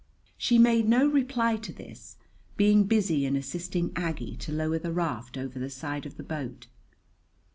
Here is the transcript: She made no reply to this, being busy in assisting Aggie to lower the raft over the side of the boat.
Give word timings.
She 0.35 0.57
made 0.57 0.89
no 0.89 1.05
reply 1.05 1.57
to 1.57 1.71
this, 1.71 2.17
being 2.57 2.85
busy 2.85 3.23
in 3.23 3.35
assisting 3.35 3.91
Aggie 3.95 4.35
to 4.37 4.51
lower 4.51 4.79
the 4.79 4.91
raft 4.91 5.37
over 5.37 5.59
the 5.59 5.69
side 5.69 6.07
of 6.07 6.17
the 6.17 6.23
boat. 6.23 6.65